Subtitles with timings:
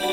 [0.00, 0.06] こ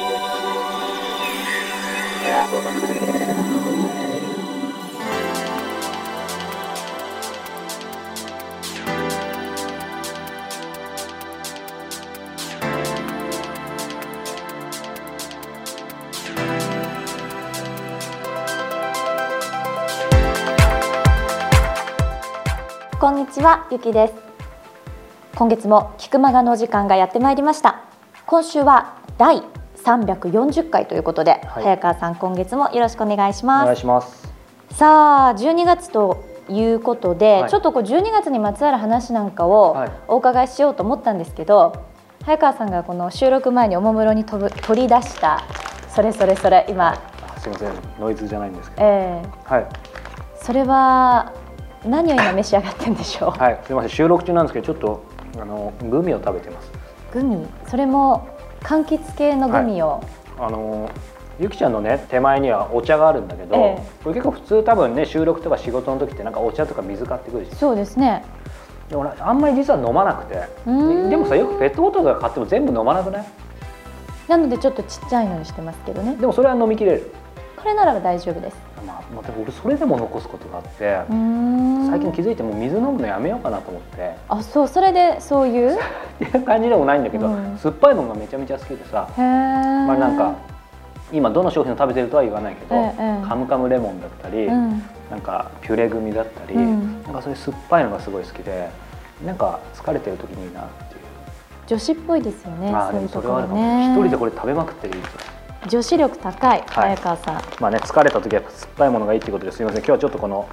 [23.11, 24.13] んにちは、ゆきです。
[25.35, 27.83] 今月も菊間がの時間がやってまいりました。
[28.25, 29.43] 今週は第
[29.87, 31.63] 340回ということで、はい。
[31.63, 33.65] 早川さん今月もよろしくお願いしおます。
[33.65, 34.27] 願いします。
[34.71, 37.49] さあ、12月ということで、はい。
[37.49, 39.91] ちょっとこう12月にまつわる話なんかをはい。
[40.09, 41.73] お伺いしようと思ったんですけど、
[42.25, 45.43] 早川さんがこの収録前におもむろに飛ぶ取り出した
[45.87, 48.85] それそれそれ今、あすみません、ノイズじゃないんですけど。
[48.85, 49.67] えはい、ー
[50.35, 51.31] それは
[51.85, 53.39] 何を今召し上がってんでしょう？
[53.39, 55.03] はい、すみません、収録中なんですけど、ちょっと
[55.41, 56.71] あのグミを食べてます。
[57.13, 58.27] グミ、それも
[58.61, 60.03] 柑橘系のグミを、
[60.39, 60.89] あの
[61.39, 68.23] ゆきちゃんのね手前にはお茶があるんだけど、ええこれ結構普通多分ね収録とか仕事の時ってなんかお茶とか水買ってくるし、そうですね。
[68.89, 73.25] でも俺あんまり実は飲まなくて、でもさよくペットボトルとか買っても全部飲まなくない？
[74.27, 76.15] なのでちょっとちっちゃいのにしてますけどね。
[76.15, 77.11] でもそれは飲みきれる。
[77.57, 78.57] これならば大丈夫です。
[78.85, 81.01] まあ、まあ、でも俺それでも残すことがあって、
[81.89, 84.15] 最近気づいてもう水飲むのやめようかなと思って。
[84.29, 85.71] あ、そう、それでそういう？
[85.71, 85.77] へっ
[86.19, 89.21] ていう感じでもないんだけど、うん酸っぱいものがめちゃめちゃ好きでさ、え。
[89.21, 90.35] まあなんか
[91.11, 94.83] 今どの商品を食べてるとは言わないけど、ええカムカムレモンだったり、うん。
[95.09, 98.69] なんかピュレグミだったり、うんなんかそういう酸っぱいのがすごい好きで
[99.25, 100.99] なんか疲れてる時にいいなっていう、
[101.65, 102.71] 女子っぽいですよね。
[102.71, 103.83] まあでそういうところもそれは。
[103.93, 105.19] 一人でこれ食べまくってるんですよ
[105.65, 107.41] 女子力高い、はい早川さん。
[107.59, 110.47] まあね疲れた時は酸っぱいものがいいっていうことですみません今日はちょっとこの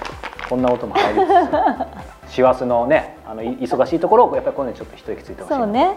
[0.48, 5.96] こんな音も入りつつ 師走のねあのい忙しいところをやっぱりこのようにちょっと一息ついてほしいなそうね。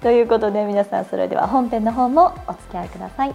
[0.00, 3.34] ということで皆さんそれでは本編の方もお付き合いください。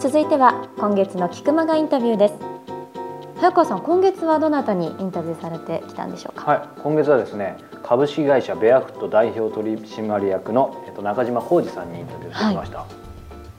[0.00, 2.57] 続いては今月の菊間がインタビューです。
[3.40, 6.44] 早川さん今月はどなたにインタビューされてきたんでしょうか？
[6.44, 12.84] はい、今月はですね株式会社ベアフット代表取締役の、えっと、中島浩二さんにインタビューしてきました、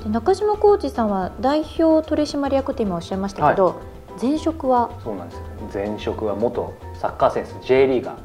[0.04, 3.80] で中島浩二さんは代表取締役って今おっしゃいましたけど、
[4.22, 4.92] 前職は？
[5.02, 5.44] そうなんですよ。
[5.74, 8.18] 前職は元サッカー選手 J リーガ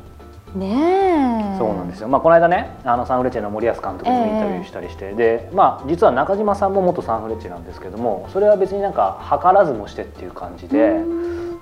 [0.56, 1.58] ー、ねえ。
[1.58, 10.98] そうなんですよ、まあ、この間ねあのサンフレッチェの森保監督にもインタビューしたりして、でまあ実は中島さんも元サンフレッチェなんですけどもそれは別になんか図らずもしてっていう感じで。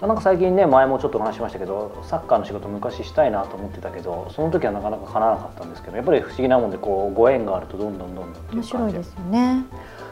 [0.07, 9.65] なんか最近ね前もちょっとお話ししましたけどサッカーの仕事昔したいなと思ってたけどその時はなかなか叶わなかったんですけどやっぱり不思議なもんでこうご縁があるとどんどんどんどん面白いですよね。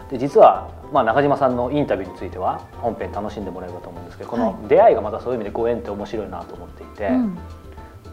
[0.09, 7.39] で実は、まあ、中島さんのインタビューについては本編楽しんでもらえればと思うんですけどこはいの出会いがまたそういう意味でご縁って面白いなと思っていて、うん、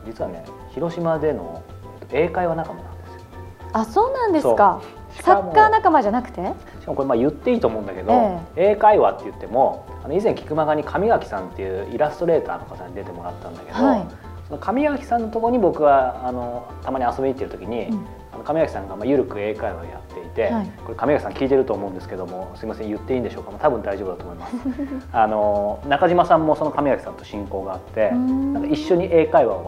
[0.08, 1.64] 実はね広島での
[2.02, 3.22] えっと英会話仲間なんですよ。
[3.74, 4.82] あ、そうなんですか。
[5.22, 6.42] サッカー仲間じゃなくて？
[6.80, 14.08] しかもこれまあ言っていいと思うんだけど、え英会話って言ってもあの以前菊間がに上垣さんっていうイラストレーターの方に出てもらったんだけど、はい。
[14.48, 18.08] その上垣さんのところに僕はあのたまに遊びに行ってる時に、うん
[18.48, 20.72] あの上垣さんがまあゆるく英会話をやっていて、はい。
[20.86, 23.52] これ上垣さん聞いてると思うんですけどもすいません言っていいんでしょうか？
[23.60, 24.54] 多分大丈夫だと思います。
[25.12, 28.54] あの中島さんもその上垣さんと親交があってうん。
[28.54, 29.66] なんか一緒に英会話を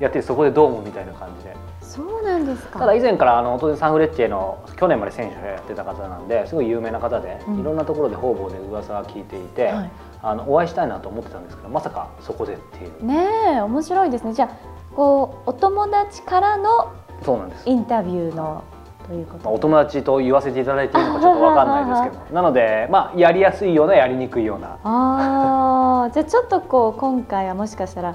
[0.00, 1.56] やってそこでどうもみたいな感じで。
[1.80, 2.78] そうなんですか。
[2.78, 7.60] ただ以前からあの当然サンフレッチェの去年まで選手をやってた方なんですごい有名な方で、うん。
[7.60, 9.90] いろんなところで方々で噂は聞いていて、はい。
[10.22, 13.04] あのお会いしたいなと思ってたんですけどまさかそこでっていう。
[13.04, 13.26] ね
[13.56, 14.32] え、面白いですね。
[14.32, 14.48] じゃあ、
[14.94, 17.68] こうお友達からのそうなんです。
[17.68, 18.64] インタビューの
[19.08, 22.34] ということまあ、お友達と言わせていただいていいのかちょっと分かんないですけど。
[22.34, 24.78] なので、まあ、やりやすいようなやりにくいような。
[24.84, 28.14] ああ、じゃあちょっとこう今回はもしかしたら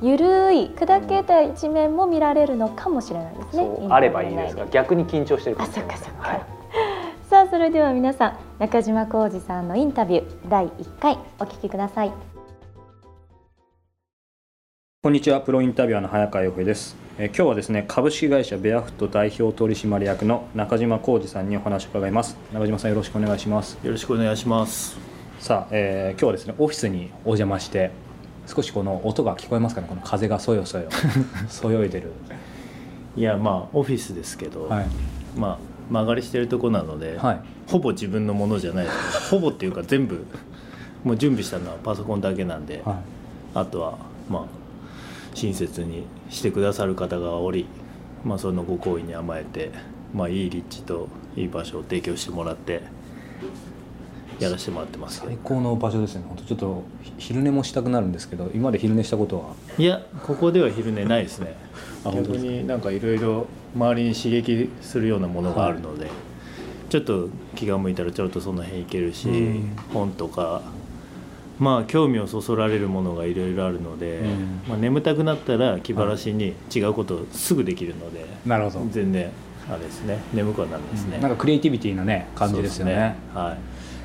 [0.00, 3.64] ゆるい砕けた一面も見られるのかもしれないですね。
[3.64, 6.12] そうあればいいですが逆に緊張してるかあ、もしれないそっか。
[6.12, 6.28] そっか。
[6.30, 6.40] はい。
[7.28, 12.12] さあそれでは皆さん中島浩二さんのインタビュー第1回お聞きください。
[15.00, 16.96] こんにちは、プロインタビュアーの早川洋平です。
[17.18, 22.36] えー今日はですね、株式会社ベアフット代表取締役の中島浩二さんにお話を伺います。
[22.52, 23.78] 中島さんよろしくお願いします。
[23.84, 24.98] よろしくお願いします。
[25.38, 27.92] さあ、えー今日はですね、オフィスにお邪魔して、
[28.48, 30.88] 少しこの音が聞こえますかね、この風がそよそよ、
[31.48, 32.10] そよいでる。
[33.14, 34.86] いやまあオフィスですけど、はい。
[35.36, 37.40] まあ曲がりしてるとこなので、はい。
[37.68, 38.86] ほぼ自分のものじゃない
[39.30, 40.24] ほぼっていうか全部
[41.04, 42.96] もう準備したのはパソコンだけなんで、はい。
[43.54, 43.96] あとは
[44.28, 44.57] まあ
[45.34, 47.66] 親切にしてくださる方がおり、
[48.24, 49.70] まあそのご好意に甘えて、
[50.14, 52.82] まあいい立地といい場所を提供してもらって
[54.40, 56.24] やらせてもらってます最高の場所ですね。
[56.26, 56.82] 本当ちょっと
[57.18, 59.54] 昼寝もしたくなるんですけど今まで昼寝したことは？
[59.76, 61.56] いやここでは昼寝ないですね。
[62.04, 62.66] 逆あ本当に。
[62.66, 66.08] なんかいろいろ周りに刺激するようなものがあるので、
[66.88, 69.76] ちょっと気が向いたらちょっとその辺行けるし、うん。
[69.92, 70.62] 本とか
[71.58, 74.60] まあ興味をそそられるものがいろいろあるので、うん。
[74.68, 79.30] まあ、眠たくなったら気晴らしに違うことすぐできるので、なるほど、全然
[79.70, 80.20] あれですね。
[80.32, 83.16] 眠くはなるんですね、なんかクリエイティビティなね感じですよね。
[83.34, 83.58] そうはい。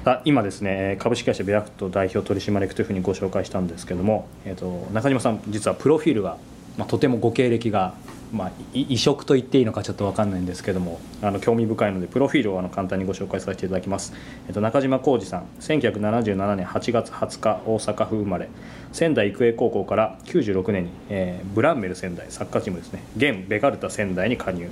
[0.06, 6.38] あ今ですねえー株式会社ベアクト代表取締役というふうにご紹介したんですけども、えー、と中島さん実はプロフィールが、
[6.78, 7.94] まあ、とてもご経歴が、
[8.32, 14.14] まあ、異色と言っていいのかちょっと分かんないんですけどもあの興味深いのでプロフィールをあの簡単にご紹介させていただきます、
[14.48, 18.50] えー、と中島浩二さん1977年8月20日大阪府生まれ。
[18.92, 23.04] 仙台育英高校から96年に、えーブランメル仙台サッカーチームですね。
[23.16, 24.68] 現ベガルタ仙台に加入。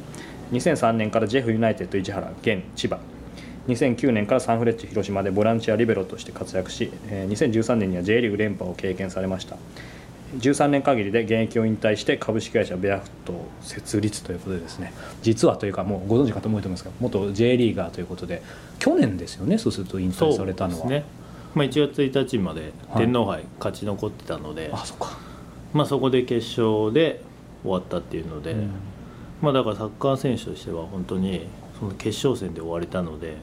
[0.51, 3.00] 2003年からジェフユナイテッド市原現千葉。
[3.68, 9.57] 2009年からサンフレッチェ広島でボランチやリベロとして活躍し2013年には J リーグ連覇を経験されました。
[10.38, 18.42] 13年限りで現役を引退して株式会社ベアフットを設立ということでですね実はというかもうご存知かと思うと思いますが元 J リーガーということで
[18.80, 20.88] 去年ですよねそうすると引退されたのは。
[20.88, 21.04] ね、
[21.54, 25.18] まあ、1月1日まではい天皇杯勝ち残ってたので、あそっか、
[25.74, 27.22] まあ、そこで決勝で
[27.63, 28.72] 終わったっていうので、うん。
[29.42, 31.48] まあ、だからサッカー選手としては本当に
[31.80, 33.36] その決勝戦で終われたので、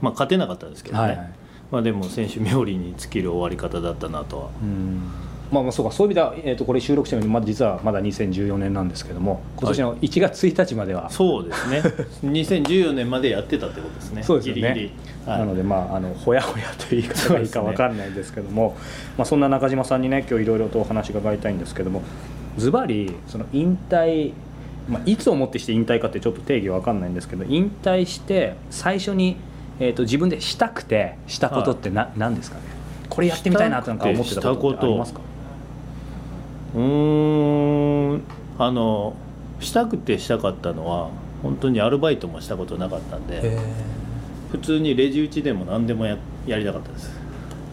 [0.00, 1.32] まあ、勝てなかったですけどね、はいはい。
[1.70, 5.10] まあ、でも選手冥利に尽きる終わり方だったなとはうん
[5.52, 11.82] まあ、まあそうかそういう意味では、えー、とこれ収録してるのに、まあ、実はまだ2014年なんですけども今年の1月1日までは、そうですね。
[12.24, 14.22] 2014年までやってたってことですね。
[14.22, 14.62] そうですよね。
[14.62, 14.80] ギリギ
[15.26, 15.38] リ、はい。
[15.40, 18.76] なのでまああのほやほやという言い方がいいかわかんないですけども、
[19.18, 22.02] まあそんな中島さんにね今日いろいろとお話伺いたいんですけども
[22.56, 24.32] ズバリその引退
[24.88, 29.36] まあいつをもってして引退かってちょっと定義わかんないんですけど引退して最初に
[29.80, 32.62] えーと自分でしたくてしたことってな、何ですかね。
[33.10, 35.20] これやってみたいなとなんか思ってたことありますか？
[36.74, 38.22] うーん。
[38.58, 39.14] あの
[39.60, 41.10] したくてしたかったのは
[41.42, 43.58] 本当にアルバイトもしたことなかったんで
[44.50, 46.16] 普通にレジ打ちでも何でもや
[46.46, 47.10] やりたかったです。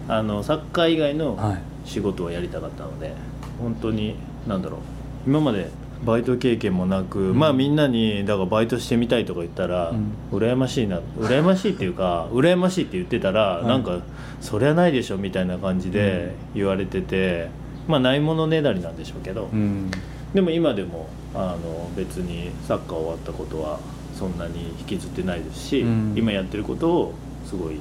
[0.07, 1.61] あのサッカー以外のはい。
[1.85, 3.13] 仕事をやりたかったので
[3.59, 4.15] 本当に
[4.47, 4.79] 何だろう。
[5.25, 5.69] 今まで
[6.05, 10.13] バイト経験もなく、まあみんなにだからバイトしてみたいとか言ったら、うん。
[10.31, 13.67] 羨ましいな羨ましいっていうか 羨ましいって言ってたら、い。
[13.67, 13.99] なんか
[14.39, 17.49] そりゃないでしょみたいな感じで言われてて、
[17.89, 19.89] まあないものねだりなんでしょうけど、うん。
[20.33, 23.79] でも今でもあの別にサッカー終わったことは
[24.17, 26.13] そんなに引きずってないですし、うん。
[26.15, 27.13] 今やってることを
[27.45, 27.75] すごい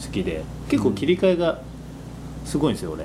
[0.00, 1.60] 好きで結構切り替えが
[2.44, 3.04] すごいんですよ俺、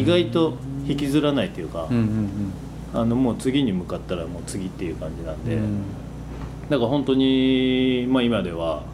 [0.00, 0.56] 意外と
[0.86, 2.52] 引きずらないっていうか、うんうん。
[2.94, 5.82] あのもう次に向かったらもう次っていう感じなんで、うん。
[6.70, 8.84] だから本当に、まあ、今では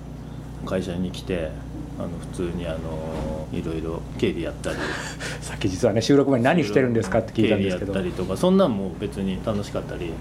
[0.65, 1.51] 会社に来て
[1.99, 4.77] あの普通にあのいろいろ経理やったり。
[5.41, 7.93] さっき実はね収録前に何してるんですかって聞いたんですけど。
[7.93, 10.07] 経理やったりとかそんなんも別に楽しかったり。
[10.07, 10.13] うん。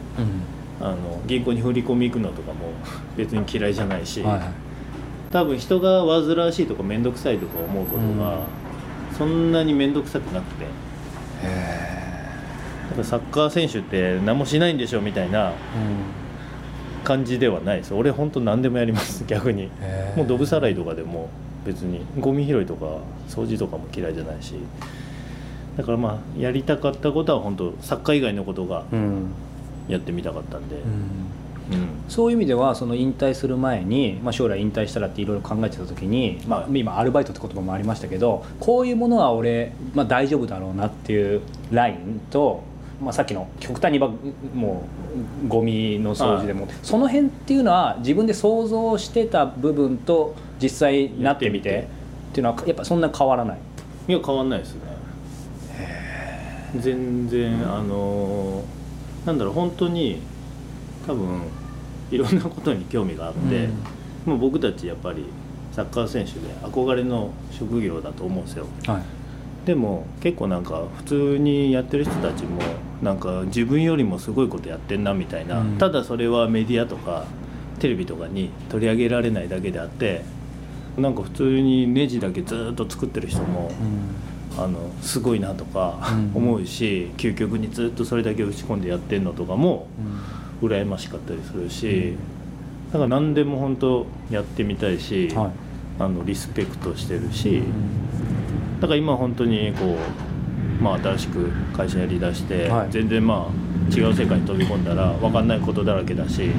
[0.81, 0.95] あの
[1.27, 2.71] 銀行に振り込み行くのとかも
[3.17, 4.41] 別に嫌いじゃないし、はいはい。
[5.31, 8.39] 多分人が煩わしいとか面倒くさいとか思うことが、
[9.17, 10.65] そんなに面倒くさくなくて。
[13.03, 15.53] サッカー選手って何もしないんでしょみたいな
[17.03, 17.93] 感じではないです。
[17.93, 19.69] 俺本当何でもやります逆に。
[20.15, 21.29] もうドブさらいとかでも
[21.65, 22.85] 別にゴミ拾いとか
[23.27, 24.55] 掃除とかも嫌いじゃないし
[25.77, 29.31] だからまあやりたかったことは本当サッカー以外のことがうん
[29.89, 30.81] やってみたかったんで、うん。
[30.81, 31.89] うん。
[32.07, 42.63] そういう意味ではその引退する前に、まあ、将来引退したらっていろいろ考えてた時に、まあ、今アルバイトって言葉もありましたけどこういうものは俺、まあ、大丈夫だろうなっていうラインと、
[43.01, 44.09] まあ、さっきの極端にば
[44.53, 44.83] も
[45.45, 51.85] うゴミの掃除でも、その辺っていうのは自分で想像してた部分と実際なってみてやっ
[52.33, 53.57] ていうのはやっぱそんな変わらない？
[54.09, 54.81] いや変わんないですね。
[56.77, 58.63] 全然あの
[59.25, 60.21] なんだろう本当に
[61.07, 61.41] 多分
[62.11, 63.39] いろんなことに興味があって、
[64.27, 64.33] うん。
[64.33, 65.25] もう僕たちやっぱり
[65.71, 68.65] サッカー選手で憧れの職業だと思うんですよ。
[68.85, 69.18] はい
[69.69, 72.59] でも結構なんか普通にやってる人たちも
[73.03, 75.77] なんか自分よりもすごいことやってんなみたいな、うん。
[75.77, 77.27] ただそれはメディアとか
[77.77, 80.23] テレビとかに取り上げられないだけであって
[80.97, 83.69] なんか普通にネジだけずっと作ってる人も、
[84.57, 86.31] あのすごいなとかうん。
[86.33, 89.85] 思うし、究極にずっとそれだけ打ち込んでやってんのとかも
[90.63, 92.15] 羨ましかったりするし、
[92.91, 95.51] だから何でも本当やってみたいし、はい。
[96.01, 97.61] あのリスペクトしてるし、
[98.79, 99.97] だから今本当にこ
[100.79, 102.91] う、まあ、新しく会社やりだして、はい。
[102.91, 106.51] 全然まあ違う世界に飛び込んだら分かんないことだらけだし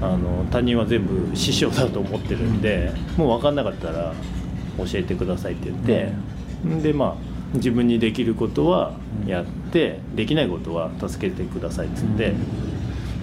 [0.00, 4.14] あの他人は全部師匠だと思ってるんで、もう分かんなかったら
[4.78, 6.12] 教えてくださいって言って、
[6.82, 7.16] でまあ
[7.54, 8.94] 自分にできることは
[9.26, 12.34] やって、できないことは助けてくださいっつって、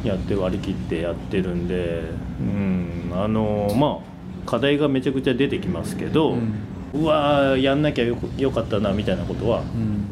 [0.04, 2.04] やって割り切ってやってるんで
[2.40, 4.00] うんあのま
[4.46, 6.38] あ課題がめちゃくちゃ出てきますけど、う
[6.94, 9.64] わーやんなきゃよよかったなみたいなことは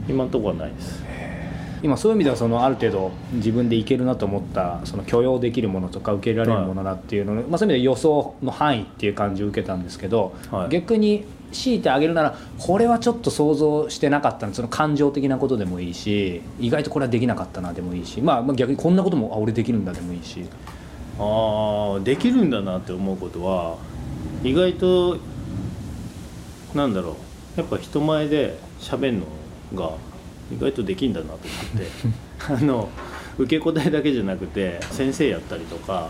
[0.08, 1.04] 今のところはないです。
[1.82, 20.46] 今そういう意味ではそのある程度自分でいけるなと思ったその許容できるものとか受け入れられるものだっていうの、まあ、そういう意味で予想の範囲っていう感じを受けたんですけど、はい逆に強いてあげるならこれはちょっと想像してなかったその感情的なことでもいいし意外とこれはできなかったなでもいいし、まあ、まあ逆にこんなこともあ俺できるんだでもいいし。
[21.20, 23.78] ああできるんだなって思うことは
[24.44, 25.18] 意外と
[26.76, 27.18] なんだろ
[27.58, 27.60] う。
[27.60, 29.26] やっぱ人前で喋るの
[29.76, 29.96] が
[30.52, 31.88] 意外とできんだなと思って。
[32.54, 32.90] あの
[33.38, 36.10] 受け答えだけじゃなくて先生やったりとか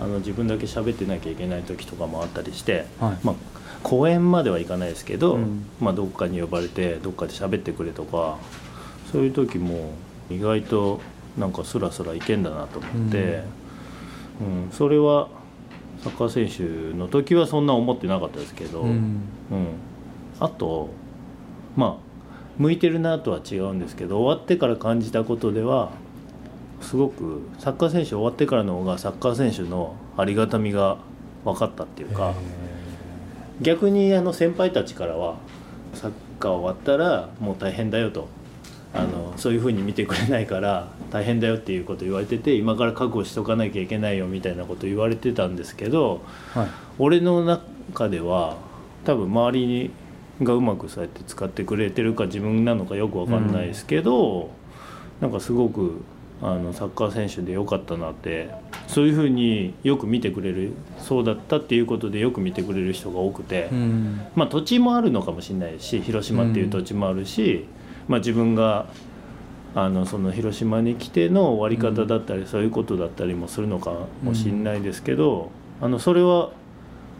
[0.00, 3.18] あの自分だけ喋ってなきゃいけない時とかもあったりして、はい。
[3.24, 3.34] まあ
[3.82, 5.64] 講演まではいかないですけど、うん。
[5.80, 8.36] まあ、どっかに呼ばれてどっかで喋ってくれとか
[9.10, 9.92] そういう時も
[10.30, 11.00] 意外と
[11.38, 13.42] なんかスラスラいけんだなと思って。
[14.40, 15.28] うん、それは
[16.02, 18.88] サッカー選手の時はそんな思ってなかったですけど、うん。
[18.88, 19.20] うん
[20.40, 20.88] あと
[21.76, 22.10] まあ
[22.58, 25.92] 向いてるなとは違うんですけど終わってから感じたことでは
[26.82, 30.98] すごくサッカー選手終わってからの方がサッカー選手のありがたみが
[31.44, 32.34] 分かったっていうか
[33.60, 35.36] 逆にあの先輩たちからは
[35.94, 38.28] サッカー終わったらもう大変だよと
[38.92, 46.22] あのそういうふうに見てくれないから大変だよっていうこと言われてて今から覚悟しとかなきゃいけないよみたいなこと言われてたんですけど
[46.54, 46.68] はい。
[46.98, 48.56] 俺の中では
[49.04, 49.90] 多分周りに
[50.42, 54.50] がうまくそうやって使ってくれてるか自分なのかよく分かんないですけど、
[55.20, 56.00] なんかすごく
[56.42, 58.48] あのサッカー選手でよかったなって
[58.88, 64.20] そういうふうによく見てくれるそうだったっていうことでよく見てくれる人が多くて、うん。
[64.34, 67.66] まあ土地もあるのかもしれないし広島っていう土地もあるし、
[68.08, 68.86] まあ、自分が
[69.74, 75.50] あのその広島に来ての終わり方だったり、そういうことだったりもするのかもしれないですけど、
[75.82, 76.50] あのそれは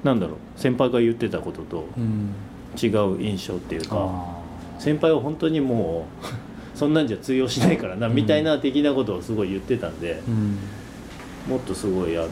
[0.03, 2.33] なんだろう先輩が言ってたこととうん
[2.81, 4.41] 違う印象っていうかあ
[4.79, 6.27] 先輩は本当にもう
[6.77, 10.57] そんなんじゃ通用しないからな、みたいな的なことをすごい言ってたんでーうん。
[11.47, 12.29] もっとすごいあの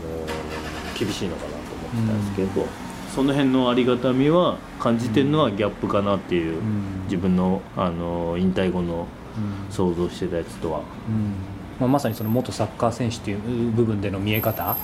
[0.99, 1.57] 厳しいのかなと
[1.92, 2.66] 思ってたんですけど、
[3.14, 7.04] その辺のありがたみは感じてるのはギャップかなっていう、ん。
[7.04, 9.73] 自分のあの引退後のうん。
[9.73, 10.78] 想像してたやつとは。
[10.78, 10.85] うん。
[11.78, 14.76] まあ、まさにその元サッカー選手っていう部分での見え方、は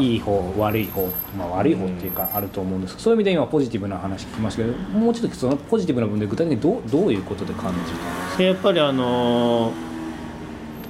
[0.00, 0.12] い。
[0.12, 1.06] い、い方悪い方、
[1.36, 2.94] まあ、悪い方っていうかあると思うんです。
[2.94, 9.72] けど、そういう意味で今ポジティブな話聞きましたけどもうちょっとそのポジティブな部分で具体的にどうどういうことで感じたやっぱりあの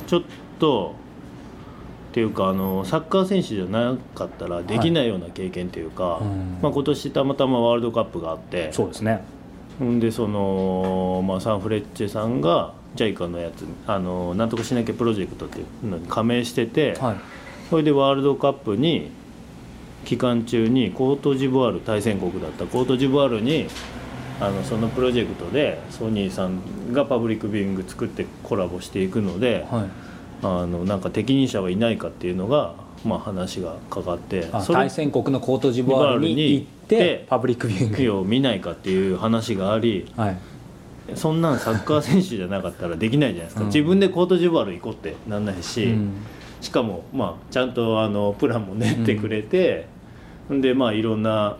[0.07, 0.23] ちょっ
[0.59, 0.95] と
[2.11, 6.59] っていうかあのサッカー選手じゃなかったらできないような経験というか、うん。
[6.61, 9.23] まあ、今年たまたまワールドカップがあってそうですね。
[9.83, 17.40] んでその、まあ、サンフレッチェさんが JICA のやつあのなんとかしなきゃプロジェクトっていうのに加盟してて、はい
[17.71, 19.13] それでワールドカップに
[20.05, 22.67] 期間中にコートジボワール対戦国だった。
[22.67, 23.69] コートジボワールに
[24.41, 29.89] あのそのプロジェクトでソニーさんがパブリックビューイング作ってコラボしていくので、はい。
[30.43, 32.75] あのなんか適任者はいないかっていうのが、
[33.05, 38.19] まあ、話がかかって対戦国のコートジボワールに行ってでパブリックビューイング。
[38.21, 40.37] を見ないかっていう話がありはい。
[41.15, 43.67] そんなんサッカー選手じゃなかったらできないじゃないですか、うん。
[43.67, 45.85] 自分でコートジボワール行こうってなんないし。
[45.85, 46.13] うん
[46.61, 49.87] しかも、まあ、ちゃんとあのプランも練ってくれて、
[50.55, 51.57] ん、でまあいろんな、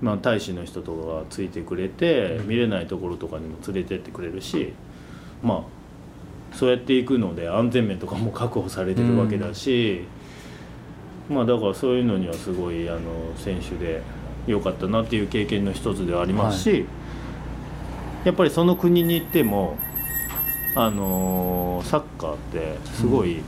[0.00, 4.72] まあ、大使の人とかがついてくれて、見れないところとかにも連れてってくれるし
[5.42, 10.04] まあそうやっていくので安全面とかも確保されてるわけだし、
[11.28, 13.00] まあだからそういうのにはすごいあの
[13.36, 14.02] 選手で
[14.46, 16.86] 良かったなっていう経験の一つではありますし、
[18.24, 19.76] やっぱりその国に行っても
[20.76, 23.42] あのサッカーってすごい、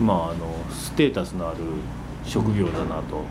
[0.00, 1.58] まああのステータスのある
[2.24, 3.24] 職業だなと、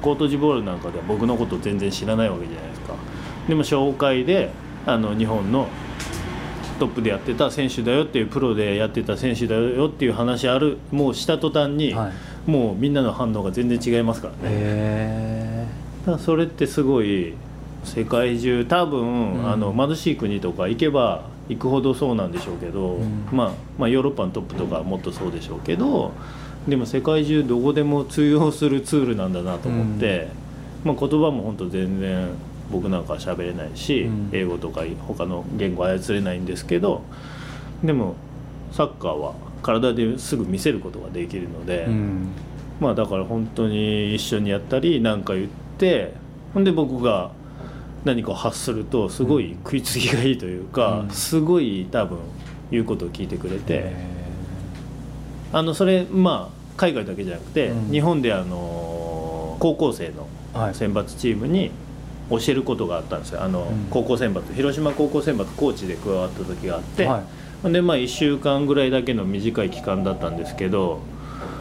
[0.00, 2.94] コートジボワールなんかでは僕のこと全然知らないわけじゃないですか。
[3.48, 4.50] でも紹介で
[4.86, 5.68] あの日本の
[6.78, 12.50] トップでやってた選手だよっていうプロでやってた選手だよっていう話あるもうした途端に、はい。
[12.50, 14.38] もうみんなの反応が全然違いますからね。
[14.42, 15.66] へ
[16.00, 17.34] だからそれってすごい
[17.84, 19.50] 世界中多分、うん。
[19.50, 21.22] あの貧しい国とか行けば
[21.54, 23.28] 行くほどそうなんでしょうけど、うん。
[23.30, 26.12] まあ、まあヨーロッパのトップとかはもっとそうでしょうけど
[26.66, 30.28] でも世界中どこでも通用するツールなんだなと思って、
[30.84, 32.28] まあ、言葉も本当全然
[32.70, 34.28] 僕なんかは喋れないし、うん。
[34.32, 37.02] 英語とか他の言語操れないんですけど
[37.82, 38.14] でも
[38.72, 41.86] サッカーは体ですぐ見せることができるので。
[42.80, 45.46] まあだから本当に一緒にやったり何か言っ
[45.78, 46.14] て
[46.52, 47.30] ほんで僕が
[48.04, 51.10] 何かを発するとすごい食いつきがいいというか、うん。
[51.10, 52.18] すごい多分
[52.70, 54.06] 言うことを聞いてくれて、へ
[55.52, 57.90] あのそれまあ海外だけじゃなくて、うん。
[57.90, 60.26] 日本であの高校生の
[60.74, 61.70] 選抜チームに
[62.30, 63.42] 教えることがあったんですよ。
[63.42, 63.86] あの、うん。
[63.90, 67.08] 高校選抜広島高校選抜コーチで加わった時があって、
[67.70, 71.00] でまあ1週間ぐらいだけの短い期間だったんですけど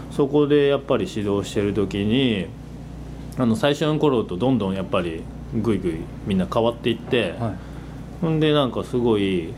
[0.10, 2.48] そこでやっぱり指導してる時に
[3.38, 7.56] あの最初の頃とどんどんやっぱりぐいぐいみんな変わっていって、はい。
[8.22, 9.54] ほんでなんかすごい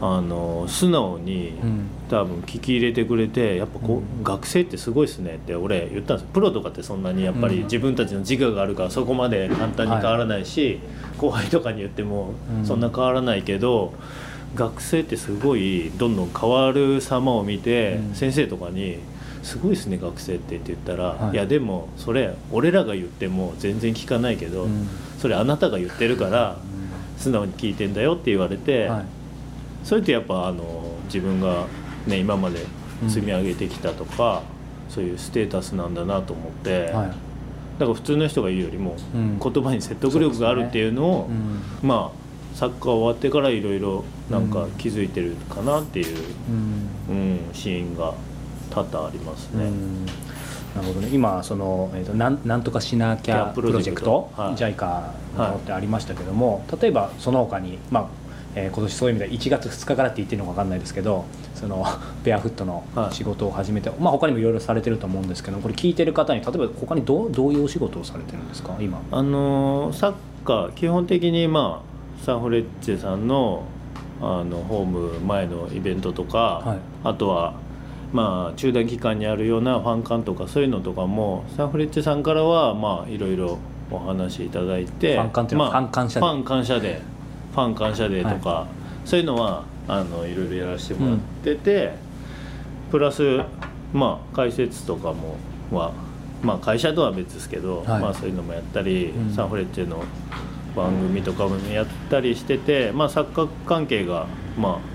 [0.00, 1.86] あの素直にうん。
[2.10, 4.22] 多分聞き入れてくれてやっぱこう、うん。
[4.22, 6.30] 学生ってすごいっすねって俺言ったんですよ。
[6.34, 10.80] プロとかってそんなにやっぱりうん自分たちの自我があるからそこまで簡単に変わらないし、
[11.16, 12.66] 後輩とかに言ってもうん。
[12.66, 13.94] そんな変わらないけど、
[14.54, 18.14] 学生ってすごいどんどん変わる様を見て、うん。
[18.14, 18.98] 先生とかに
[19.42, 21.34] 「すごいっすね学生って」って言ったら「はい。
[21.34, 24.88] い、やでもそれ俺らが言っても全然聞かないけど、うん。
[25.18, 26.56] それあなたが言ってるから
[27.18, 28.86] 素直に聞いてんだよ」って言われて。
[28.86, 29.04] はい。
[29.84, 30.64] それってやっぱあの
[31.06, 31.66] 自分が、
[32.06, 32.60] ね、今まで
[33.08, 34.42] 積み上げてきたとか、
[34.88, 36.92] そういうステータスなんだなと思って、はい。
[36.92, 37.14] だか
[37.80, 39.40] ら普通の人が言うよりも、うん。
[39.40, 41.28] 言葉に説得力があるっていうのを
[41.82, 41.88] うん。
[41.88, 46.16] まあサッカー終わってからいろいろなんか気づいてるかなっていう、
[47.08, 47.16] うん。
[47.16, 48.14] うんシーンが
[48.72, 49.64] 多々ありますね。
[49.64, 50.06] うん。
[50.06, 51.08] なるほどね。
[51.12, 55.02] 今その、えー、となんなんとかしなきゃププロロジェクト JICA
[55.36, 58.06] のってありましたけども、例えばその他にまあ
[58.54, 61.24] えー今年そういう意味では1月2日からって言ってるのか分かんないですけど
[61.54, 61.84] その
[62.24, 63.14] ベアフットのはい。
[63.14, 68.72] 仕事を始めて、まあ他にもいろいろされてると思うんですけどこれ聞いてる方に例えば他にどうどういうお仕事をされてるんですか？
[68.80, 68.98] 今。
[69.10, 70.12] あのーサッ
[70.44, 71.82] カー基本的にま
[72.20, 73.62] あサンフレッチェさんの
[74.20, 76.78] あのホーム前のイベントとか、はい。
[77.04, 77.54] あとは
[78.12, 83.58] まあ中断期間にあるようなファンカンとかそういうのとかもサンフレッチェさんからはまあいろいろ
[83.90, 87.00] お話しいただいてファンいうのはまあファン感謝デーファン感謝デー
[87.52, 88.66] ファン感謝デーとか、
[89.04, 91.92] そういうのはあのいろいろやらせてもらってて、
[92.90, 93.42] プラス
[93.92, 95.36] まあ解説とかも
[95.70, 95.92] は
[96.42, 98.00] まあ会社とは別ですけど、はい。
[98.00, 99.34] まあそういうのもやったり、うん。
[99.34, 100.02] サンフレッチェの
[100.74, 104.91] 番組とかもやったりしててまあサッカー関係がまあ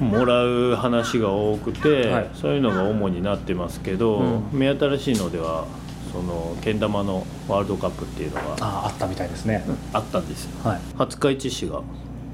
[0.00, 2.30] もらう話が多くて、はい。
[2.34, 4.42] そういうのが主になってますけど、うん。
[4.52, 5.66] 目新しいのでは
[6.12, 10.68] そのけん玉のワールドカップっていうのがああったみたいですね、あったんですよ。
[10.68, 10.80] はい。
[10.98, 11.82] 廿日市市が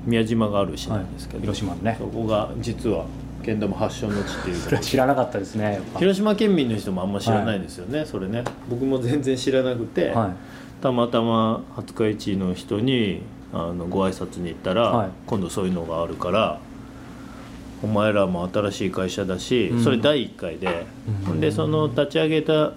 [0.05, 1.97] 宮島がある市なんですけど、広島のね。
[1.99, 3.05] そこが実は
[3.43, 8.45] けん玉発祥の地っていうそれは知らなかったですね広島県民の人もあんま知らないですよね、それね。
[8.69, 10.31] 僕も全然知らなくて、はい。
[10.83, 15.09] たまたま廿日市の人にあのご挨拶に行ったら、はい。
[15.27, 16.59] 今度そういうのがあるから
[17.83, 19.85] お前らも新しい会社だし、うん。
[19.85, 20.87] それ第1回で、
[21.29, 21.41] うん。
[21.41, 22.73] でその立ち上げた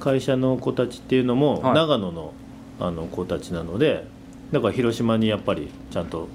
[0.00, 1.74] 会社の子たちっていうのも、はい。
[1.74, 2.32] 長野の
[2.80, 4.04] あの子たちなので
[4.50, 6.28] だから広島にやっぱりちゃんと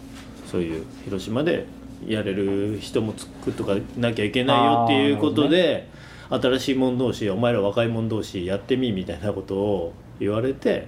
[0.49, 1.65] そういう広島で
[2.05, 5.89] やれる人も作っとかなきゃいけないよっていうことで、
[6.29, 10.87] 新しい者同士お前ら若い者同士やってみみたいなことを言われて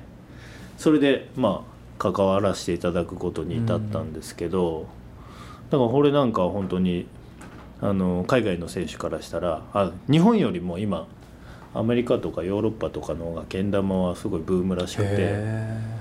[0.77, 4.87] それでまあ関わらせていただくことに至ったんですけど、
[5.69, 7.07] だからこれなんかは本当に
[7.81, 11.07] あの海外の選手からしたらあ日本よりも今
[11.73, 15.99] アメリカとかヨーロッパとかの方がけん玉はすごいブームらしくてへ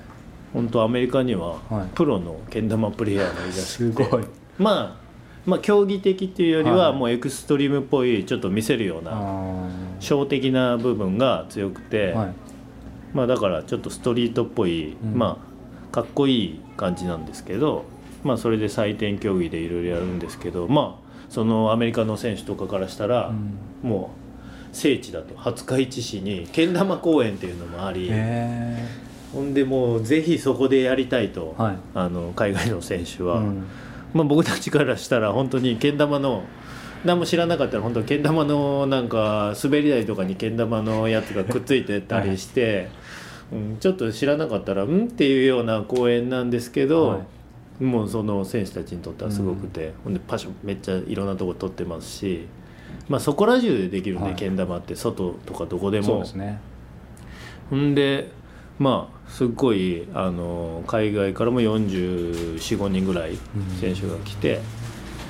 [0.53, 1.95] 本当アメリカにははい。
[1.95, 4.25] プロのけん玉プレイヤーがいらーしくて、すごい。
[4.57, 5.09] まあ
[5.45, 6.97] まあ競技的っていうよりははい。
[6.97, 12.33] もうエクストリームっぽいちょっと見せるようなあショー的な部分が強くて、ーはい。
[13.13, 15.15] まあだからちょっとストリートっぽい、うん。
[15.15, 15.37] ま
[15.91, 17.85] あかっこいい感じなんですけど
[18.23, 23.89] まあそれで採点競技でいろいろやるんですけどまあそのアメリカの選手とかからしたら、うん。
[23.89, 28.77] もう聖地だと廿日市市にけん玉公園っていうのもありへ
[29.33, 31.77] ほんでもうぜひそこでやりたいと、ーはい。
[31.95, 33.63] あの海外の選手は、うん。
[34.13, 36.43] まあ、僕たちからしたら本当にけん玉の
[37.05, 42.89] 何も知らなかったら本当けん玉のなんか滑り台とかにけん玉のやつがくっついてたりして、
[43.51, 45.05] うん、ちょっと知らなかったらうん？
[45.05, 47.21] っていうような公園なんですけど、はい
[47.79, 52.47] もうその選手たちにとってはすごくて、ほんでパッションめっちゃいろんなとこ撮ってますし、
[53.07, 54.35] まあ、そこら中でできるんで、はい。
[54.35, 56.05] けん玉って外とかどこでも。
[56.05, 56.59] そうですね。
[57.69, 58.31] ほんで
[58.77, 63.37] まあすっごいあの海外からも445人ぐらい
[63.79, 64.59] 選手が来て、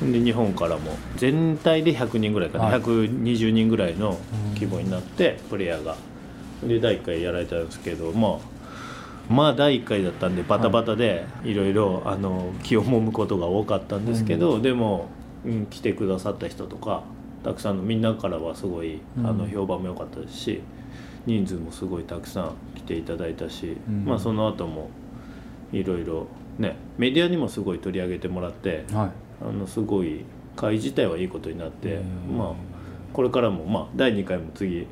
[0.01, 2.81] で日本からも全体で100人ぐらいかな、はい。
[2.81, 4.17] 120人ぐらいの
[4.53, 5.95] 規模になってプレイヤーが。
[6.63, 8.39] で第1回やられたんですけどまあ
[9.29, 15.09] まあ第1回だったんでバタバタでいろいろあの気をもむことが多かったんですけど、でも、
[15.45, 17.03] うん、来てくださった人とか
[17.43, 20.61] たくさんのみんなからはすごいあのうん評判も良かったですし
[21.25, 24.05] 人数もすごいたくさん来ていただいたし、うん。
[24.05, 24.89] まあその後も
[25.71, 29.11] いろいろねメディアにもすごい取り上げてもらってはい。
[29.41, 31.95] あのすごい会自体はいいことになって
[32.29, 32.37] うん。
[32.37, 32.53] まあ
[33.13, 34.87] これからもまあ第2回も次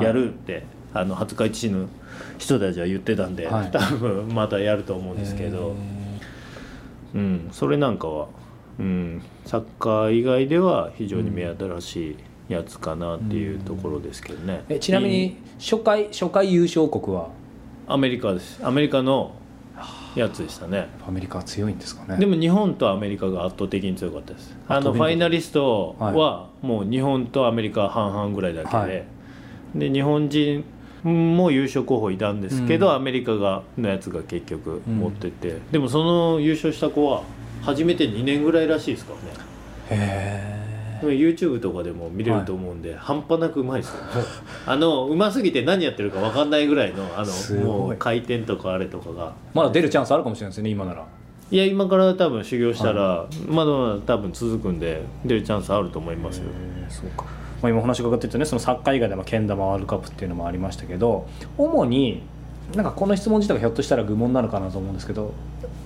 [0.00, 1.88] やるって、あの廿日市市の
[2.38, 3.70] 人たちは言ってたんで、はい。
[3.70, 5.74] 多分またやると思うんですけど、
[7.14, 8.28] うん、それなんかは、
[8.78, 12.16] うん、サッカー以外では非常に目新し
[12.48, 17.30] いやつかなっていうところですけどね、えちなみに初回初回優勝国は？
[17.86, 18.60] アメリカです。
[18.64, 19.34] アメリカの
[20.14, 20.88] やつでしたね。
[21.06, 22.18] アメリカは強いんですかね。
[22.18, 24.54] でも日本とアメリカが圧倒的に強かったです。
[24.68, 29.04] あのファイナリストははもう日本とアメリカ半々ぐらいだけで、はい。
[29.74, 30.64] で日本人
[31.02, 32.94] も優勝候補いたんですけど、うん。
[32.94, 37.22] アメリカがのやつが結局持ってて、でもその優勝した子は
[37.62, 39.52] 初めて2年ぐらいらしいですからね。
[39.90, 40.62] へ
[41.00, 43.96] でも YouTube とかでも見れると思うんで、半端なくうまいですよ
[44.66, 49.34] あのうますぎて何やってるか分かんないぐらいのあのもう回転とかあれとかが。
[49.52, 51.04] まだ出るチャンスあるかもしれないですね今なら。
[51.50, 56.44] いや今から多分修行したら、まだまだ多分続くんで出るチャンスあると思いますよ。
[56.88, 57.26] そうか、
[57.62, 62.22] まあ、今お話伺ってるとねそのサッカー以外でもけん玉ワールドカップっていうのもありましたけど主に
[62.74, 65.32] なんかこの質問自体がひょっとしたら愚問なのかなと思うんですけど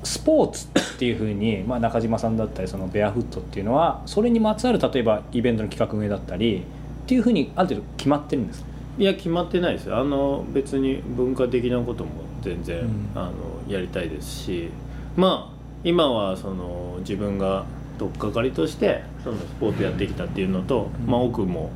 [0.02, 8.66] スポーツっていうふうに、まあ、中島さんだったりそのベアフットっていうのはそれにまつわる例えばイベントの企画運営だったりっていうふうにある程度決まってるんですか？
[8.98, 9.98] いや決まってないですよ。
[9.98, 12.10] あの別に文化的なことも
[12.40, 13.10] 全然、うん。
[13.14, 13.32] あの
[13.68, 14.70] やりたいですし
[15.16, 17.66] まあ今はその自分が
[17.98, 21.10] 取っかかりとしてそのスポーツやってきたっていうのと、うん。
[21.10, 21.70] まあ、奥も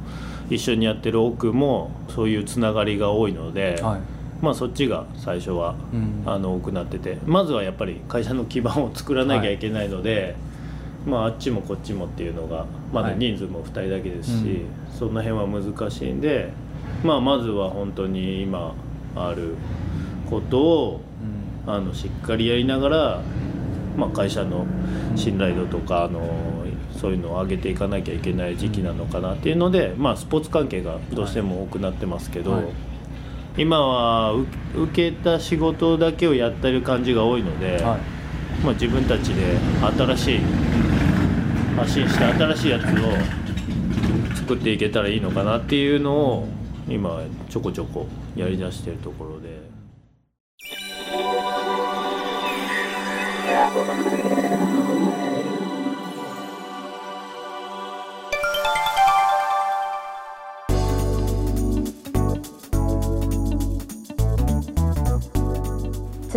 [0.48, 4.00] 一緒にやってる奥もそういうつながりが多いので、はい。
[4.42, 6.22] まあそっちが最初はうん。
[6.26, 10.36] あの多くなっててまずはやっぱり会社の基盤を作らなきゃいけないので、
[11.06, 14.56] まああっちもこっちもっていうのがまだ人数も2人だけですし、はい
[14.98, 16.52] その辺は難しいんで、
[17.02, 18.74] まあ、まずは本当に今
[19.16, 19.54] ある
[20.28, 21.00] ことを
[21.66, 21.72] うん。
[21.72, 23.20] あのしっかりやりながら、
[23.96, 24.66] まあ、会社の
[25.16, 26.20] 信頼度とかあの
[27.00, 32.64] そういうのを上げていかなきゃいけない時期なのかなっていうので、まあ、スポーツ関係がどうしても多くなってますけど、はい。
[33.56, 38.20] 今はう受けた仕事だけをやってる感じが多いので、はい。
[38.64, 39.56] まあ、自分たちで
[39.96, 40.40] 新しい
[41.76, 46.48] 発信して新しいやつを作っていけたらいいのかなっていうのを
[46.88, 49.79] 今ちょこちょこやりだしてるところで。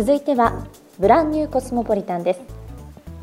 [0.06, 0.66] 続いては
[0.98, 2.40] ブランニューコスモポリタンです。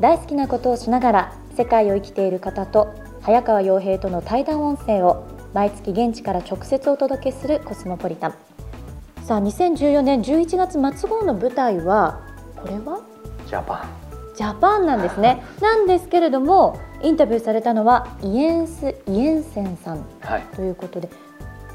[0.00, 8.34] 大好きなことをしながら世界を生きている方と早川洋平との対談音声を毎月現地から直接お届けするコスモポリタン。
[9.22, 12.20] さあ2014年11月末号の舞台は
[12.56, 13.00] これは？
[13.46, 13.86] ジャパ
[14.36, 15.40] ジャパンなんですね。
[15.60, 19.98] なんですけれどもインタビューされたのはイエンス・イエンセンさん。
[19.98, 20.42] ンはい。
[20.56, 21.08] ということで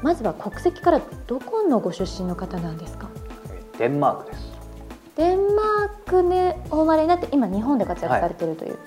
[0.02, 3.08] まずは国籍からどこのご出身の方なんですか？
[3.78, 4.47] デンマークです
[5.18, 8.78] デンマークでお生まれになって今日本で活躍されてるという、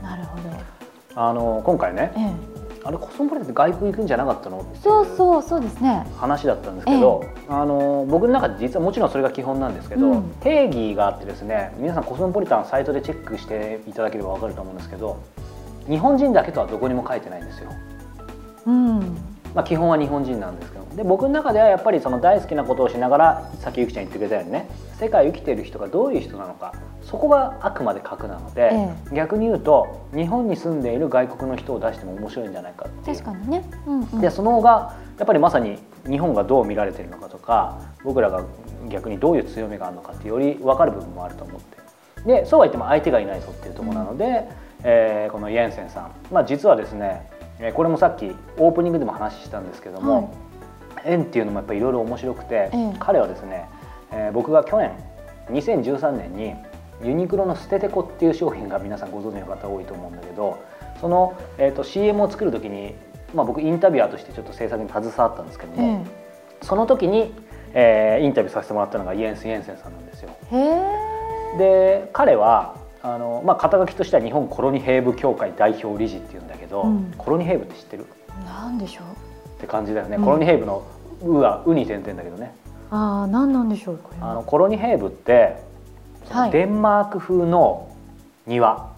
[0.00, 0.42] なるほど、
[1.16, 2.32] あの今回ねええ、
[2.84, 6.06] あれコスモポリタンって外国行くんじゃなかったのそうそうそうですね。
[6.16, 10.30] 話だったんですけど、あの僕の中で実はもちろんそれが基本なんですけど、うん。
[10.40, 15.20] 定義があってですね皆さんコスモポリタンサイトでチェックしていただければ分かると思うんですけど
[15.88, 17.72] 日本人だけとはどこにも書いてないんですよ。
[18.66, 19.00] うん。
[19.56, 24.68] まあ、基本は日本人なんですけどで僕の中ではやっぱりその大好きなことをしながらさっきゆきちゃん言ってくれたようにね。
[24.98, 35.78] 世界を生きている人がどういう人なのかそこがあくまで核なので、え逆に言うと日本に住んでいる外国の人を出しても面白いんじゃないかって確かにね、うんうん、でその方がやっぱりまさに
[36.08, 38.44] 日本がどう見られているのかとか僕らが
[38.88, 41.76] 逆にどういう強みがあるのかってより分かる部分もあると思って。
[42.24, 44.48] でそうは言っても相手がいないぞっていうところなので、
[44.82, 47.30] えーこのイエンセンさん、まあ、実はですね
[47.60, 50.45] えーこれもさっきオープニングでも話したんですけども、はい
[51.04, 53.68] 縁っていうのもやっぱりいろいろ面白くて、ええ彼はですね、
[54.12, 54.92] えー僕が去年
[55.50, 56.54] 2013年に
[57.04, 60.58] ユニクロのステテコっていう商品が皆さんご存知の方多いと思うんだけど
[61.00, 62.94] その、えー、と CM を作る時に、
[63.34, 66.02] まあ、僕インタビュアーとしてちょっと制作に携わったんですけども、
[66.62, 67.32] えその時に、
[67.74, 70.30] えーインタビューさせてもらったのがイエンス・イエンセンさんなんですよ。
[71.58, 77.14] で彼はあの、まあ、肩書きとしては日本コロニ兵部協会代表理事っていうんだけど、うん。
[77.16, 78.06] コロニ兵部って知ってる？
[78.44, 79.04] なんでしょう？
[79.56, 80.24] って感じだよね、うん。
[80.24, 80.82] コロニ兵部の
[81.22, 82.54] 「う」は「う」に点々だけどね。
[82.90, 84.20] ああ何なんでしょうこれ。
[84.20, 85.56] はあのコロニ兵部って、
[86.28, 86.50] はい。
[86.50, 87.88] デンマーク風の
[88.46, 88.94] 庭。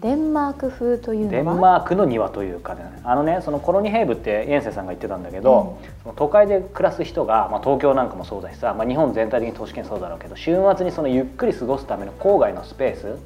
[0.00, 1.32] デンマーク風というのは？
[1.32, 3.00] デンマークの庭というかね。
[3.02, 13.18] あのねそのコロニヘイブってエンセさんが言ってたんだけど、その都会で暮らす人が、まあ、東京なんかもそうだしさ、まあ、日本全体的に都市圏そうだろうけど週末にそのゆっくり過ごすための郊外のスペース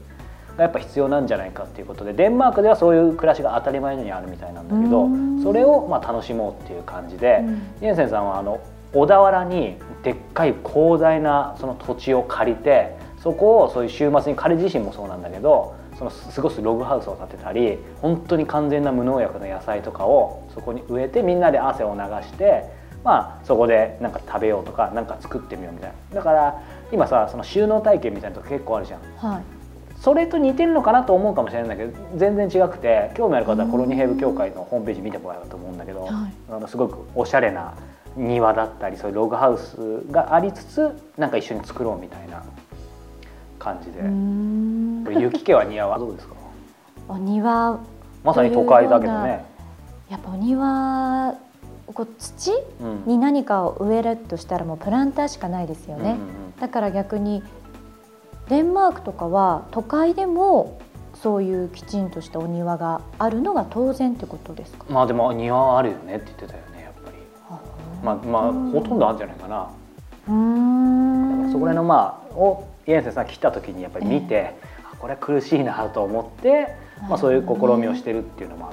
[0.56, 5.42] がやっぱ必要なんじゃないかっていうことでデンマークではそういう暮らしが当たり前のようにあるみたいなんだけどうん。
[5.42, 7.54] それをまあ楽しもうっていう感じで、うん。
[7.82, 8.60] イエンセンさんはあの
[8.92, 22.64] 小田原にでっかい広大なその土地を借りてそこをそういう週末に彼自身もそうなんだけどその過ごすログハウスを建てたり本当に完全な無農薬の野菜とかをそこに植えてみんなで汗を流して
[23.04, 26.16] まあそこでなんか食べようとかなんか作ってみようみたいな。
[26.16, 26.62] だから
[26.92, 29.00] 今さその収納体験みたいなとこ結構あるじゃん。
[29.16, 29.61] はい
[30.02, 36.12] それと似てるのかなと思うかもしれないんだけど全然違くて興味ある方はコロニヘイブ協会のホームページ見てもらえばと思うんだけど、はい。
[36.50, 37.74] あのすごくおしゃれな
[38.16, 42.42] 庭だったりそういうログハウスがありつつなんか一緒に作ろうみたいな
[43.60, 46.34] 感じで、雪家は庭はどうですか？
[47.08, 47.78] お庭。
[48.24, 49.44] まさに都会だけどね、
[50.10, 51.34] やっぱお庭
[51.94, 53.04] こう土うん。
[53.06, 56.56] に何かを植えるとしたらもうプランターしかないですよね、うんうん。
[56.60, 57.44] だから逆に
[58.52, 60.78] デンマークとかは都会でも
[61.14, 64.84] そういうきちんとしたお庭があるのが当然ってことですか？
[64.86, 67.16] うんまあでも庭あるよねって言ってたよねやっぱり。
[68.04, 69.70] まあまあほとんどあるんじゃないかな。
[70.28, 71.50] うーん。
[71.50, 76.76] そこら辺のまあをイエンセンさん来た時にやっぱり見て、あこれは苦しいなと思って、
[77.08, 78.70] まあ、そういう試みをしてるっていうのもあ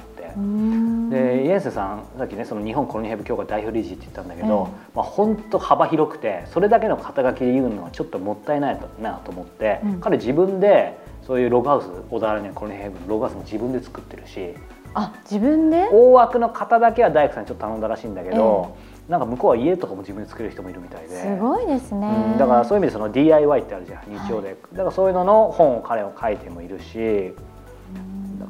[1.10, 10.00] でイエンセさんさっきねその日本コロニヘブ協会代表理事って言ったんだけど、えまあ本当幅広くてそれだけの肩書きで言うのはちょっともったいないなと思って、うん。
[10.00, 14.54] 彼自分でそういうログハウス小田原にはコロニヘブのログハウスも自分で作ってるし
[14.94, 15.88] あ自分で？
[15.92, 18.76] 大枠の型だけは大工さんにちょっと頼んだらしいんだけど、
[19.08, 21.08] なんか向こうは家とかも自分で作れる人もいるみたいで。
[21.08, 22.38] すごいですね、うん。
[22.38, 27.34] だからそういう意味でその DIY ってあるじゃん日常で、だからそういうのの本を彼は書いてもいるし
[27.94, 28.00] だ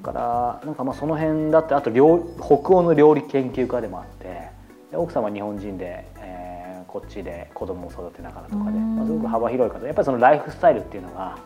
[0.01, 4.49] からなんかまあその辺だってあと料北欧の料理研究家でもあって
[4.91, 6.51] で奥様は日本人で、えー
[6.91, 8.97] こっちで子供を育てながらとかで、うん。
[8.97, 11.39] まあ、すごく幅広い方やっぱりそのライフスタイルっていうのが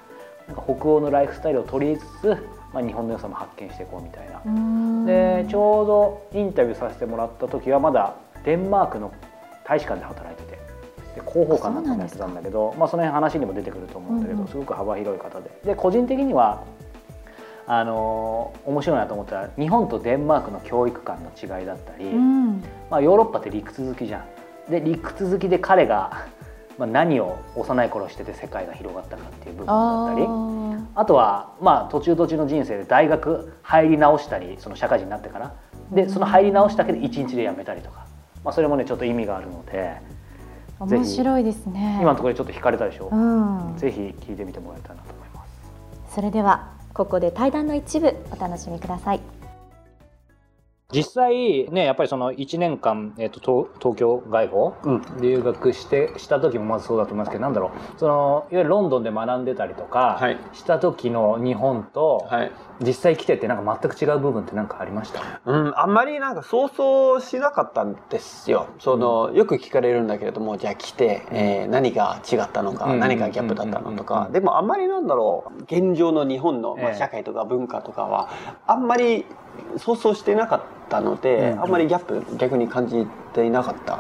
[0.49, 5.05] なんか北欧のライフスタイルを取りつつ、まあ、日本の良さも発見していこうみたいな。
[5.07, 8.14] でちょうどインタビューさせてもらった時はまだ
[8.45, 9.12] デンマークの
[9.67, 10.59] 大使館で働いてて
[11.21, 14.49] で広報官なんかもやってたんだけどまあ、その辺話にも出てくると思うんだけど、うんうん。
[14.49, 15.51] すごく幅広い方で。
[15.62, 16.64] で個人的には
[17.66, 22.62] あのー面白いなと思ったら日本とデンマークの教育観の違いだったり、うん。
[22.90, 24.24] まあ、ヨーロッパって理屈好きじゃ
[24.68, 24.70] ん。
[24.70, 26.24] で理屈好きで彼が、
[26.79, 30.27] まあ、何を幼い頃してて世界が広がったかっていう部分だったり。
[30.27, 35.53] ああとはまあ途中途中の人生で大学入り直したりその社会人になってから。
[35.90, 38.07] でその入り直したけど1日で辞めたりとか、
[38.42, 40.00] まあ、それもねちょっと意味があるので
[40.81, 41.98] 面白いですね。
[42.00, 43.16] 今のところでちょっと惹かれたでしょ、う。
[43.16, 43.74] ん。
[43.77, 45.44] ぜひ聞いてみてもらいたいなと思いま
[46.07, 46.14] す。
[46.14, 49.20] それではここで対談の一部お楽しみください。
[50.94, 53.40] 実際ねやっぱりその1年間、えー、と
[53.80, 54.78] 東東京外語
[55.20, 57.98] 留学してした時もまずそうだと思いますけどなんだろう。
[57.98, 60.38] そのいわゆるロンドンで学んでたりとかはい。
[60.52, 62.52] した時の日本とはい。
[62.80, 65.20] 実際来ててなんか全く違う部分って何かありました？
[65.46, 68.66] うん、あんまりなんか想像しなかったんですよ。
[68.80, 72.98] その、よく聞かれるんだけれども、じゃあ来て、えー何が違ったのか、うん。
[72.98, 73.96] 何がギャップだったのとうん。
[74.04, 74.28] か。
[74.33, 76.98] でもあんまりなんだろう、現状の日本の、まあ、ええ。
[76.98, 78.28] 社会とか文化とかは、
[78.66, 79.24] あんまり
[79.76, 83.99] 想像してなかったので、うんあんまりギャップ逆に感じていなかった。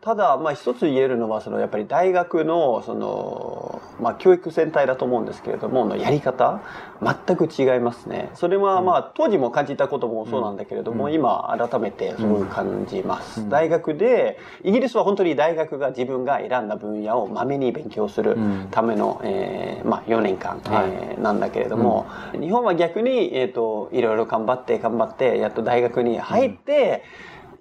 [0.00, 6.60] ただ、まあ、一つ言えるのはそのやっぱり大学のその、まあ、教育全体だと思うんですけれどものやり方
[7.02, 8.30] 全く違いますね。
[8.34, 11.12] それはまあ当時も感じたこともそうなんだけれども、うん。
[11.12, 13.48] 今改めてすごく感じます、うん。
[13.48, 18.68] 大学でイギリスは本当に大学が自分が選んだ分野をまめに勉強するうん。
[18.70, 20.90] ための、えーまあ、4年間、はい。
[20.90, 27.04] えーなんだけれども、日本は逆に、えー、といろいろ頑張って頑張ってやっと大学に入って、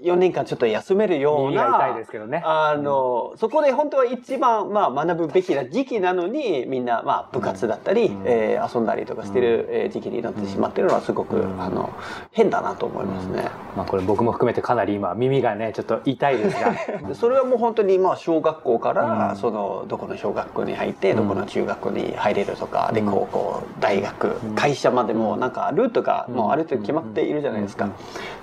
[0.02, 2.42] 4年間ちょっと休めるような耳が痛いですけどね。
[2.46, 8.24] あの、そこで本当は一番、まあ、学ぶべきな時期なのにみんな、まあ、部活だったり、うん。
[8.26, 11.62] えー遊んだりとかしてる、えー時期になってしまってるのはすごく、うん。
[11.62, 11.94] あの
[12.32, 13.50] 変だなと思いますね。
[13.76, 16.74] まあこれ僕も含めてかなり今耳がねちょっと痛いですが。
[17.08, 19.36] でそれはもう本当にまあ小学校から、うん。
[19.36, 21.18] そのどこの小学校に入ってうん。
[21.18, 23.12] どこの中学校に入れるとか、でうん。
[23.12, 24.56] 高校大学、ん。
[24.56, 26.36] 会社までもなんかルートがうん。
[26.36, 27.94] もうある程度決まっているじゃないですか、うん。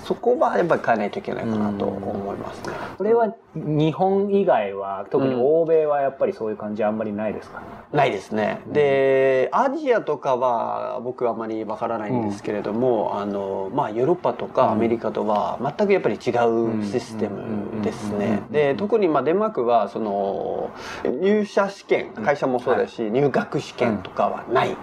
[0.01, 2.75] そこはやっぱり変えないといけないかなと思いますね。
[2.99, 8.61] これは日本以外は特に欧米はやっぱりそういう感じあんまりないですか、ないですね。
[8.73, 18.53] で、アジアとかは僕はあまりわからないんですけれども、あの、まあヨーロッパとかうんアメリカとは全くやっぱり違うシステムですねうん。
[18.53, 20.71] で、特にまあデンマークはその
[21.05, 24.77] 入社試験、会社もそうだし、入学試験とかはない。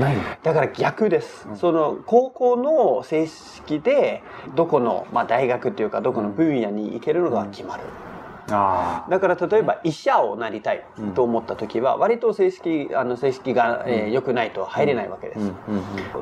[0.00, 1.56] ないんだだから逆です、うん。
[1.56, 4.22] その高校の成績で
[4.56, 8.09] どこの、まあ、大学っていうかどこの分野に行けるのが決まる、あ
[8.50, 10.84] だから例えば医者をなりたい
[11.14, 15.52] と思った時は割と成績あの成績が、えー良くないと入れないわけです、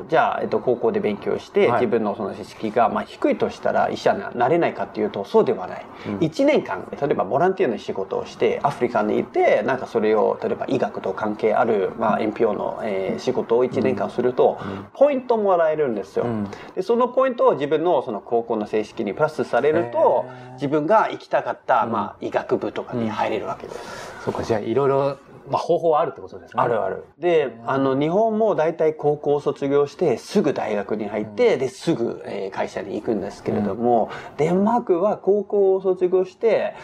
[0.07, 1.81] じゃあ、えっと、高校で勉強して、はい。
[1.81, 6.17] 自分のその成績が、まあ、低いとしたら医者になれないかっていうとそうではない、うん。
[6.17, 14.59] 1年間例えばボランティアの仕事をしてアフリカに行ってなんかそれを例えば医学と関係ある、まあ、NPO の、えー仕事を1年間すると、
[14.93, 16.47] ポイントもらえるんですよ、うん。
[16.75, 21.91] でそのポイントを自分のその高校の成績にプラスされると自分が行きたかった、うん。
[21.91, 23.79] まあ、医学部とかに入れるわけです、
[24.25, 25.17] そうかじゃあいろいろ、
[25.49, 26.61] まあ、方法はあるってことですね。
[26.61, 27.05] あるある。
[27.17, 36.75] で、あの、日本も大体高校を卒業して、すぐ大学に入って、で、すぐ、えー会社に行くんですけれども、デンマークは高校を卒業して、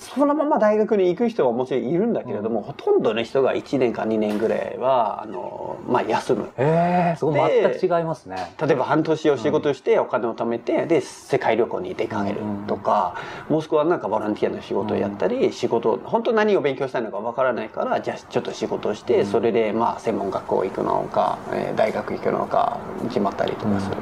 [0.00, 6.50] そのまま大学に行く人はもちろんいるんだけれども、ほとんどの人が1年か2年ぐらいは、あの、まあ、休む。
[6.56, 8.54] へえそこで全く違いますね。
[8.60, 13.16] 例えば半年を仕事してお金を貯めて、で世界旅行に出かけるとか、
[13.48, 23.96] もしくはなんかボランティアの仕事をやったり、仕事本当何を勉強したいのかわからないからじゃあちょっと仕事をして、それでまあ専門学校行くのか、えー大学行くのか決まったりとかする、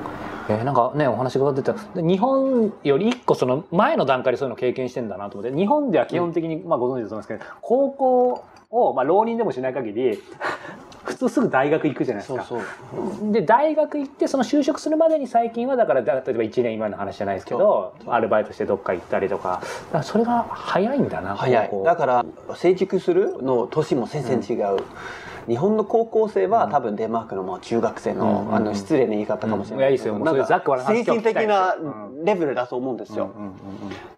[0.49, 10.23] えーなんかねお話伺ってたで日本より一個その前の段階でそういうのを経験してんだなと思って日本では基本的に、まあ、ご存知だと思うんですけど高校を、まあ、浪人でもしない限り
[11.05, 12.43] 普通すぐ大学行くじゃないですか。
[12.43, 19.61] そうそう、で大学行ってその就職するまでに最近はだからだ例えば1年今の話じゃないですけどアルバイトしてどっか行ったりとか。
[19.93, 21.71] だそれが早いんだな早い。
[21.85, 22.25] だから
[22.57, 24.79] 成熟するの年も全然違う、
[25.49, 29.77] 日本の高校生は多分デンマークのもう中学生の,、うんあの失礼な言い方かもしれない。
[29.77, 29.81] うん。
[29.81, 30.15] いやいいですよ。
[30.15, 31.77] もうそういうざっくばらんな話精神的な
[32.25, 33.31] レベルだと思うんですよ、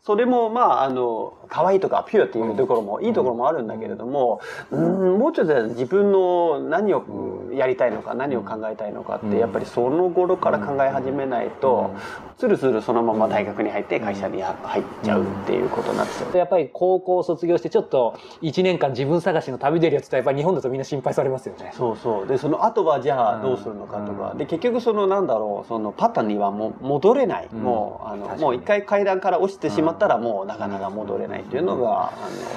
[0.03, 11.95] それもまああの可愛いとかピュアっていうところも、いいところもあるんだけれども、うん、もうちょっと自分の何をやりたいのか何を考えたいのかって、やっぱりその頃から考え始めないと、
[12.38, 16.31] つるつるそのまま大学に入って会社に入っちゃうっていうことなんですよ。
[16.31, 21.72] でやっぱり高校を卒業してちょっと1年間自分探しの旅出るやつってやっぱり日本だとみんな心配されますよね。
[21.74, 22.26] そうそう。
[22.26, 24.38] でその後はじゃあどうするのかとか、うん。
[24.38, 27.61] で結局そのなんだろうそのパターンにはもう戻れない、うん。
[27.61, 32.12] もうあのもう一回階段から落ちてしまったらもうなかなか戻れないっていうのが、あ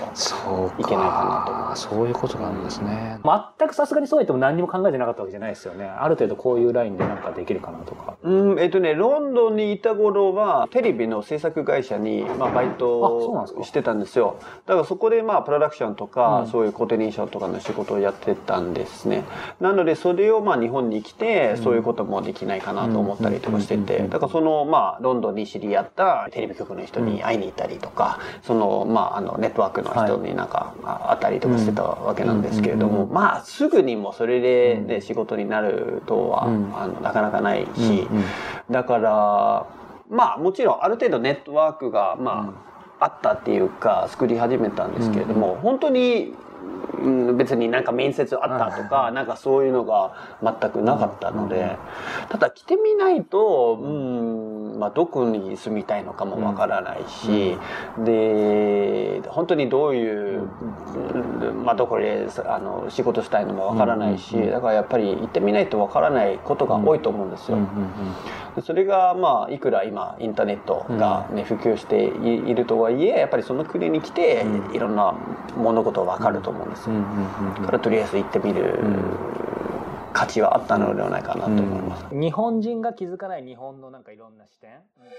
[0.09, 1.51] のそういけないかなと。
[1.51, 3.19] 思うそういうことなんですね。
[3.23, 5.85] 全くさすがにそう言っても何にも考えてなかったわけじゃないですよね。
[5.85, 8.17] ある程度こういうラインでなんかできるかなとか。
[8.23, 13.59] うん、えっとね、ロンドンにいた頃は、テレビの制作会社に、まあ、バイあそうなんですか。
[13.59, 14.37] トしてたんですよ。
[14.65, 16.47] だからそこで、まあ、プロダクションとか、うん。
[16.47, 19.23] そういうコーディネーションとかの仕事をやってたんですね。
[19.59, 36.73] なので、それを、まあ、日本に来て、そういうこともできないかなと思ったりとかしてて、だからその、まあ、ロンドンに知り合ったテレビ局の人に会いに行ったりとか、その、まあ、あの、ネットワークの人になんか、あ会ったりとかしてたわけなんですけれども、まあ、すぐにもそれで、ね、仕事になるとは、うん。
[36.75, 38.07] あの、なかなかないし、
[38.69, 39.65] だから
[40.09, 42.53] まあもちろんある程度ネットワークがま
[42.99, 46.33] あ、あったっていうか作り始めたんですけれども、本当に、
[47.01, 51.77] うん、別になんか面接あったとか、なんかそういうのが全くなかったので、
[52.29, 57.57] ただ来てみないと、うんまあ、どこに住みたいのかもわからないし、
[57.99, 59.00] で
[59.31, 67.57] 本当にどういう、うんまあ、どこであの仕事したいのもわからないし、だからやっぱり行ってみないとわからないことが多いと思うんですよ。
[68.55, 75.15] でそれがまあいくら今インターネットが、ね普及していいるとはいえやっぱりその国に来て、いろんな
[75.55, 76.95] 物事分かると思うんですよ。
[77.61, 78.79] だからとりあえず行ってみる
[80.13, 82.05] 価値はあったのではないかなと思います。
[82.11, 84.71] 日本人が気づかない日本のなんかいろんな視点。
[84.97, 85.09] それ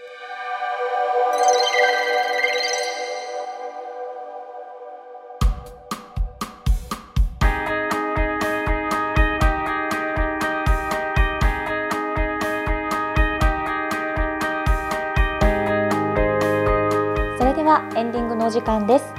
[17.73, 19.15] ではエンディングのお時間です。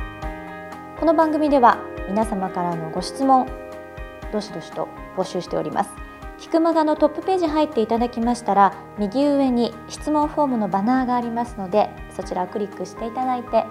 [1.00, 3.48] この番組では皆様からのご質問
[4.32, 4.88] どしどしと
[5.18, 5.90] 募集しております。
[6.38, 13.66] キクマガのトップページ入っていただきましたら右上に質問フォームのバナーがありますのでそちらをクリックしていただいて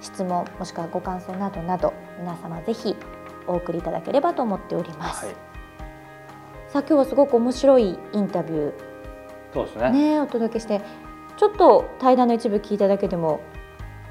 [0.00, 2.96] 質問もしくはご感想などなど皆様ぜひ
[3.46, 5.34] お送りいただければと思っております、はい。
[6.66, 8.72] さあ今日はすごく面白いインタビュー
[9.54, 9.90] そうですね。
[9.90, 10.80] ねお届けして
[11.36, 13.40] ちょっと対談の一部聞いただけでも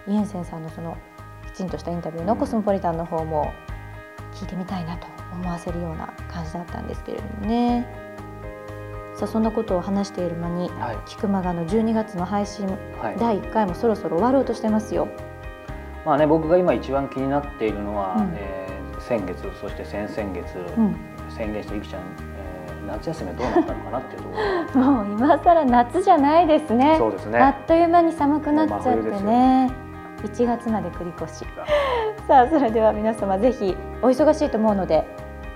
[0.10, 0.98] イエンセンさんのその
[1.46, 3.54] きちんとしたインタビューのコスモポリタンの方も
[4.34, 7.88] 聞いてみたいなと思わせるような感じだったんですけれどもね。
[9.16, 12.68] さあそんなことを話している間にはい「菊間が」の12月の配信
[13.02, 13.18] はい。
[13.20, 15.08] 第1回もそろそろ終わろうとしてますよ。
[16.06, 18.34] まあね僕が今一番気になっているのは、うん。
[18.36, 20.96] えー先月そして先々月、うん、
[21.36, 22.04] 宣言してゆきちゃん、
[22.38, 24.36] えー、夏休みはどうなったのかなっていうとこ
[24.76, 24.82] ろ。
[24.94, 26.96] もう今更夏じゃないですね。
[26.98, 27.40] そうですね。
[27.40, 29.72] あっという間に寒くなっちゃってね
[30.24, 31.46] 1月まで繰り越し。
[32.28, 35.04] さあそれでは皆様ぜひお忙しいと思うので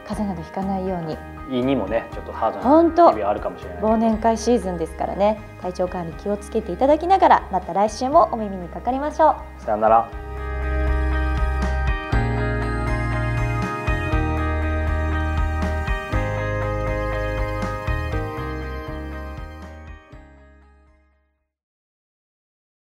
[0.08, 1.18] 風邪などひかないように。
[1.52, 3.06] 胃にもねちょっとハード本当。
[3.08, 3.84] な日々あるかもしれない。
[3.84, 5.40] 忘年会シーズンですからね。
[5.62, 9.62] 体調管理気をつけていただきながらまた来週もお耳にかかりましょう。
[9.62, 10.10] さよなら